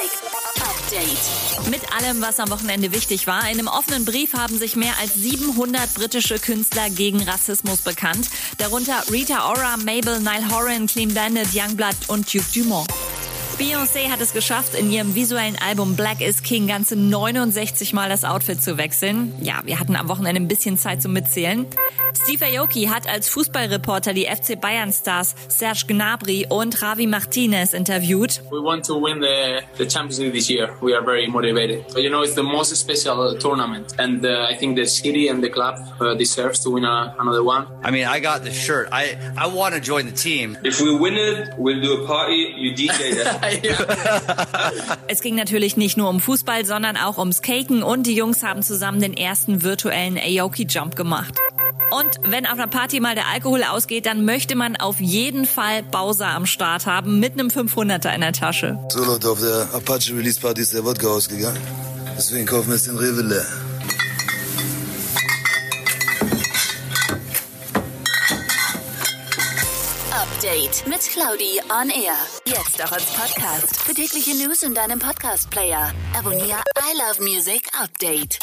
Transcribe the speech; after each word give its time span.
Update. 0.00 1.70
Mit 1.70 1.92
allem, 1.92 2.22
was 2.22 2.38
am 2.38 2.50
Wochenende 2.50 2.92
wichtig 2.92 3.26
war. 3.26 3.40
In 3.50 3.58
einem 3.58 3.66
offenen 3.66 4.04
Brief 4.04 4.32
haben 4.32 4.56
sich 4.56 4.76
mehr 4.76 4.92
als 5.00 5.14
700 5.14 5.92
britische 5.94 6.38
Künstler 6.38 6.88
gegen 6.88 7.20
Rassismus 7.22 7.78
bekannt. 7.82 8.30
Darunter 8.58 9.02
Rita 9.10 9.50
Ora, 9.50 9.76
Mabel, 9.76 10.20
Nile 10.20 10.48
Horan, 10.52 10.86
Clean 10.86 11.12
Bandit, 11.12 11.48
Youngblood 11.52 11.96
und 12.06 12.32
Duke 12.32 12.46
Dumont. 12.54 12.88
Beyoncé 13.58 14.08
hat 14.08 14.20
es 14.20 14.32
geschafft, 14.32 14.76
in 14.76 14.88
ihrem 14.92 15.16
visuellen 15.16 15.56
Album 15.60 15.96
Black 15.96 16.20
is 16.20 16.44
King 16.44 16.68
ganze 16.68 16.94
69 16.94 17.92
Mal 17.92 18.08
das 18.08 18.24
Outfit 18.24 18.62
zu 18.62 18.78
wechseln. 18.78 19.34
Ja, 19.40 19.62
wir 19.64 19.80
hatten 19.80 19.96
am 19.96 20.08
Wochenende 20.08 20.40
ein 20.40 20.46
bisschen 20.46 20.78
Zeit 20.78 21.02
zum 21.02 21.12
Mitzählen. 21.12 21.66
Steve 22.22 22.44
Aoki 22.46 22.86
hat 22.86 23.06
als 23.08 23.28
Fußballreporter 23.28 24.12
die 24.12 24.26
FC 24.26 24.60
Bayern 24.60 24.92
Stars 24.92 25.34
Serge 25.48 25.84
Gnabry 25.86 26.46
und 26.48 26.80
Javi 26.80 27.06
Martinez 27.06 27.72
interviewt. 27.72 28.42
We 28.50 28.62
want 28.62 28.84
to 28.86 29.00
win 29.00 29.20
the, 29.20 29.62
the 29.76 29.88
Champions 29.88 30.18
League 30.18 30.32
this 30.32 30.48
year. 30.48 30.76
We 30.80 30.94
are 30.94 31.04
very 31.04 31.28
motivated. 31.28 31.84
You 31.96 32.10
know, 32.10 32.22
it's 32.22 32.34
the 32.34 32.42
most 32.42 32.74
special 32.74 33.38
tournament, 33.38 33.94
and 33.98 34.24
uh, 34.24 34.46
I 34.50 34.56
think 34.56 34.76
the 34.76 34.86
city 34.86 35.28
and 35.28 35.42
the 35.42 35.48
club 35.48 35.78
uh, 36.00 36.14
deserves 36.14 36.60
to 36.64 36.70
win 36.70 36.84
a, 36.84 37.14
another 37.18 37.44
one. 37.44 37.66
I 37.84 37.90
mean, 37.90 38.06
I 38.06 38.20
got 38.20 38.42
the 38.42 38.52
shirt. 38.52 38.88
I 38.90 39.16
I 39.36 39.46
want 39.46 39.74
to 39.74 39.80
join 39.80 40.06
the 40.06 40.12
team. 40.12 40.58
If 40.64 40.80
we 40.80 40.94
win 40.94 41.14
it, 41.14 41.54
we'll 41.56 41.80
do 41.80 42.02
a 42.02 42.06
party. 42.06 42.54
You 42.56 42.74
DJ 42.74 43.14
that. 43.22 44.98
Es 45.08 45.20
ging 45.22 45.36
natürlich 45.36 45.76
nicht 45.76 45.96
nur 45.96 46.08
um 46.10 46.20
Fußball, 46.20 46.64
sondern 46.64 46.96
auch 46.96 47.18
ums 47.18 47.42
Caken 47.42 47.82
und 47.82 48.06
die 48.06 48.14
Jungs 48.14 48.42
haben 48.42 48.62
zusammen 48.62 49.00
den 49.00 49.16
ersten 49.16 49.62
virtuellen 49.62 50.18
Aoki 50.18 50.66
Jump 50.68 50.96
gemacht. 50.96 51.34
Und 51.90 52.20
wenn 52.22 52.46
auf 52.46 52.52
einer 52.52 52.66
Party 52.66 53.00
mal 53.00 53.14
der 53.14 53.28
Alkohol 53.28 53.64
ausgeht, 53.64 54.06
dann 54.06 54.24
möchte 54.24 54.54
man 54.54 54.76
auf 54.76 55.00
jeden 55.00 55.46
Fall 55.46 55.82
Bowser 55.82 56.28
am 56.28 56.46
Start 56.46 56.86
haben 56.86 57.18
mit 57.18 57.32
einem 57.32 57.48
500er 57.48 58.14
in 58.14 58.20
der 58.20 58.32
Tasche. 58.32 58.78
So 58.90 59.04
Leute, 59.04 59.30
auf 59.30 59.40
der 59.40 59.68
Apache 59.72 60.14
Release 60.14 60.40
Party 60.40 60.60
ist 60.60 60.74
der 60.74 60.84
Wodka 60.84 61.06
ausgegangen. 61.08 61.58
Deswegen 62.16 62.46
kaufen 62.46 62.68
wir 62.68 62.74
jetzt 62.74 62.88
den 62.88 62.98
Rewe 62.98 63.22
leer. 63.22 63.46
Update 70.12 70.86
mit 70.86 71.00
Claudi 71.00 71.60
on 71.70 71.90
Air. 71.90 72.14
Jetzt 72.44 72.82
auch 72.84 72.92
als 72.92 73.06
Podcast. 73.06 73.76
Für 73.82 73.94
tägliche 73.94 74.36
News 74.36 74.62
in 74.62 74.74
deinem 74.74 74.98
Podcast-Player. 74.98 75.92
Abonniere 76.16 76.62
I 76.78 76.96
Love 76.96 77.22
Music 77.22 77.62
Update. 77.80 78.38